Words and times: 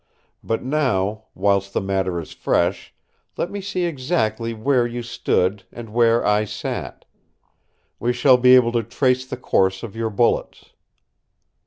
But 0.43 0.63
now, 0.63 1.25
whilst 1.35 1.73
the 1.73 1.79
matter 1.79 2.19
is 2.19 2.31
fresh, 2.33 2.91
let 3.37 3.51
me 3.51 3.61
see 3.61 3.83
exactly 3.83 4.51
where 4.51 4.87
you 4.87 5.03
stood 5.03 5.65
and 5.71 5.89
where 5.93 6.25
I 6.25 6.43
sat. 6.43 7.05
We 7.99 8.11
shall 8.11 8.37
be 8.37 8.55
able 8.55 8.71
to 8.71 8.81
trace 8.81 9.27
the 9.27 9.37
course 9.37 9.83
of 9.83 9.95
your 9.95 10.09
bullets." 10.09 10.71